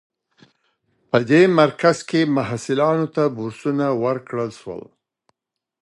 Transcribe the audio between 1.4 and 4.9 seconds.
مرکز کې محصلانو ته بورسونه ورکړل شول.